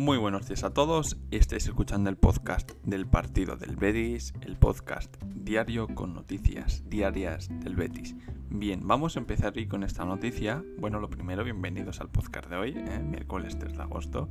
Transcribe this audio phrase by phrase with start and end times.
[0.00, 1.18] Muy buenos días a todos.
[1.30, 7.76] Estáis escuchando el podcast del partido del Betis, el podcast diario con noticias diarias del
[7.76, 8.16] Betis.
[8.48, 10.64] Bien, vamos a empezar hoy con esta noticia.
[10.78, 12.98] Bueno, lo primero, bienvenidos al podcast de hoy, ¿eh?
[13.00, 14.30] miércoles 3 de agosto.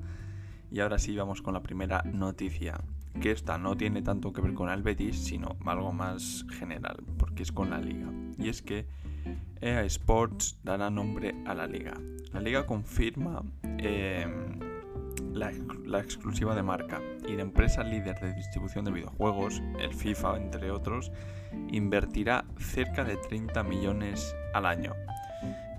[0.71, 2.81] Y ahora sí vamos con la primera noticia,
[3.21, 7.43] que esta no tiene tanto que ver con el Betis, sino algo más general, porque
[7.43, 8.11] es con la liga.
[8.39, 8.87] Y es que
[9.61, 11.93] EA Sports dará nombre a la liga.
[12.33, 13.43] La liga confirma
[13.77, 14.68] em,
[15.33, 20.71] la, exclusiva de marca y la empresa líder de distribución de videojuegos, el FIFA entre
[20.71, 21.11] otros,
[21.71, 24.93] invertirá cerca de 30 millones al año.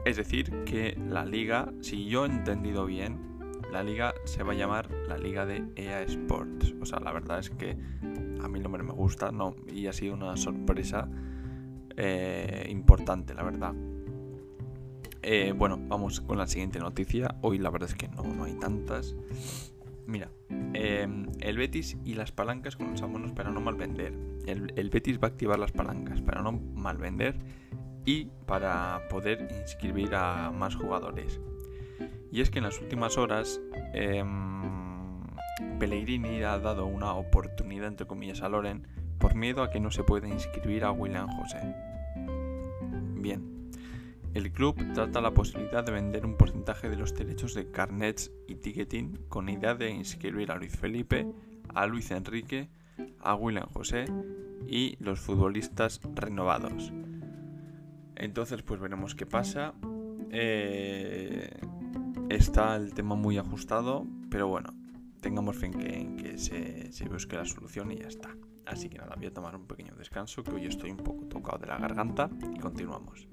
[0.04, 3.30] Es decir, que la liga, si yo he entendido bien,
[3.70, 6.74] la liga se va a llamar la liga de EA Sports.
[6.80, 7.76] O sea, la verdad es que
[8.42, 11.08] a mí el nombre me gusta, no, y ha sido una sorpresa
[11.96, 13.74] eh, importante, la verdad.
[15.22, 17.36] Eh, bueno, vamos con la siguiente noticia.
[17.42, 19.14] Hoy la verdad es que no, no hay tantas.
[20.06, 20.30] Mira,
[20.72, 24.12] em, el Betis y las palancas con los abonos para no malvender.
[24.46, 27.36] El, el Betis va a activar las palancas para no malvender
[28.04, 31.40] y para poder inscribir a más jugadores.
[32.32, 33.60] Y es que en las últimas horas
[33.92, 34.24] eh,
[35.78, 38.86] Pellegrini ha dado una oportunidad, entre comillas, a Loren
[39.18, 41.58] por miedo a que no se pueda inscribir a William José.
[43.16, 43.59] Bien,
[44.34, 48.54] el club trata la posibilidad de vender un porcentaje de los derechos de carnets y
[48.54, 51.26] ticketing con idea de inscribir a Luis Felipe,
[51.74, 52.68] a Luis Enrique,
[53.20, 54.04] a William José
[54.68, 56.92] y los futbolistas renovados.
[58.14, 59.74] Entonces, pues veremos qué pasa.
[60.30, 61.50] Eh,
[62.28, 64.72] está el tema muy ajustado, pero bueno,
[65.20, 68.30] tengamos fe en que, se, se, busque la solución y ya está.
[68.66, 71.58] Así que nada, voy a tomar un pequeño descanso, que hoy estoy un poco tocado
[71.58, 73.26] de la garganta y continuamos.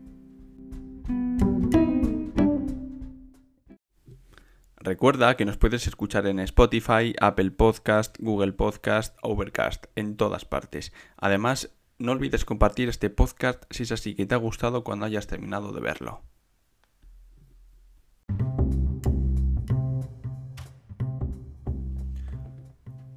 [4.88, 10.94] Recuerda que nos puedes escuchar en Spotify, Apple Podcast, Google Podcast, Overcast, en todas partes.
[11.17, 15.28] Además, no olvides compartir este podcast si es así que te ha gustado cuando hayas
[15.28, 16.22] terminado de verlo.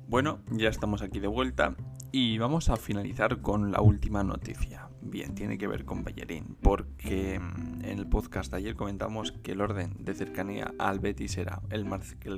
[0.09, 1.77] Bueno, ya estamos aquí de vuelta
[2.13, 4.89] y vamos a finalizar con la última noticia.
[5.01, 9.53] Bien, tiene que ver con Bellerín, porque mm, en el podcast de ayer comentamos que
[9.53, 11.87] el orden de cercanía al Betis era el,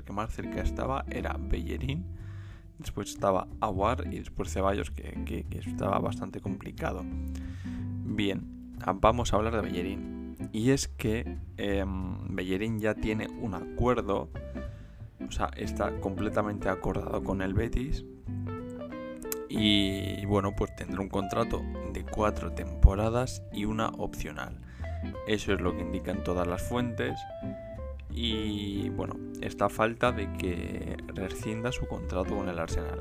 [0.02, 2.06] que más cerca estaba era Bellerín,
[2.78, 7.04] después estaba Aguar y después Ceballos, que, estaba bastante complicado.
[8.04, 10.36] Bien, vamos a hablar de Bellerín.
[10.52, 11.84] Y es que eh,
[12.28, 14.28] Bellerín ya tiene un acuerdo
[15.26, 18.04] o sea, está completamente acordado con el Betis.
[19.54, 24.58] Y bueno, pues tendrá un contrato de cuatro temporadas y una opcional.
[25.26, 27.20] Eso es lo que indican todas las fuentes.
[28.10, 33.00] Y bueno, está falta de que rescinda su contrato con el Arsenal.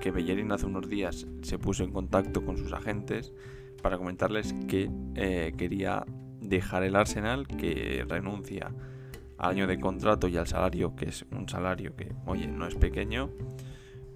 [0.00, 3.32] Que Bellerín hace unos días se puso en contacto con sus agentes
[3.82, 6.04] para comentarles que eh, quería
[6.40, 8.72] dejar el Arsenal, que renuncia
[9.36, 13.30] año de contrato y al salario, que es un salario que, oye, no es pequeño,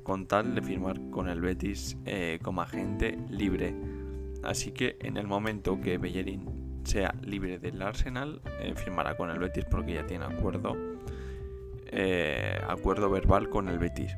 [0.07, 3.75] con tal de firmar con el Betis eh, como agente libre.
[4.45, 9.41] Así que en el momento que Bellerín sea libre del Arsenal, eh, firmará con el
[9.41, 10.77] Betis porque ya tiene acuerdo,
[11.87, 14.17] eh, acuerdo verbal con el Betis.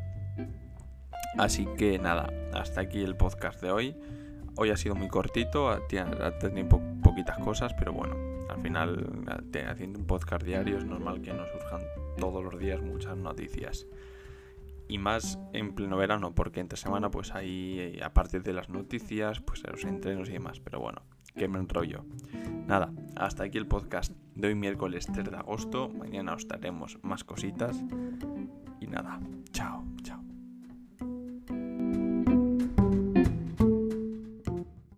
[1.39, 3.97] Así que nada, hasta aquí el podcast de hoy.
[4.57, 8.15] Hoy ha sido muy cortito, ha tenido poquitas cosas, pero bueno,
[8.51, 9.07] al final,
[9.67, 11.81] haciendo un podcast diario es normal que nos surjan
[12.19, 13.87] todos los días muchas noticias.
[14.89, 19.63] Y más en pleno verano, porque entre semana pues hay, aparte de las noticias, pues
[19.71, 20.61] los entrenos y demás.
[20.61, 21.03] Pero bueno,
[21.37, 22.05] que me enrollo.
[22.67, 25.89] Nada, hasta aquí el podcast de hoy miércoles 3 de agosto.
[25.89, 27.83] Mañana os daremos más cositas.
[28.81, 29.21] Y nada,